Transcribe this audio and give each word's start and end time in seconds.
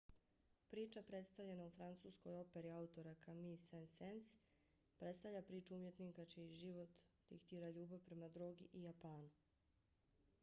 priča 0.69 1.01
predstavljena 1.07 1.65
u 1.65 1.71
francuskoj 1.73 2.37
operi 2.37 2.71
autora 2.77 3.11
camille 3.25 3.57
saint-saens 3.63 4.31
predstavlja 5.01 5.41
priču 5.49 5.75
umjetnika 5.79 6.25
čiji 6.33 6.57
život 6.61 6.95
diktira 7.33 7.69
ljubav 7.75 7.99
prema 8.09 8.31
drogi 8.39 8.67
i 8.73 8.81
japanu. 8.87 9.29